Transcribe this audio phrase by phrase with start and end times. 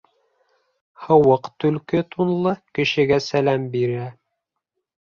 [1.03, 4.11] Һыуыҡ төлкө тунлы кешегә сәләм бирә